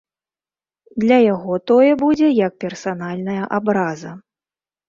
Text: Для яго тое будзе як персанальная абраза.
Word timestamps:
Для 1.03 1.17
яго 1.33 1.59
тое 1.71 1.91
будзе 2.05 2.29
як 2.47 2.57
персанальная 2.65 3.39
абраза. 3.59 4.11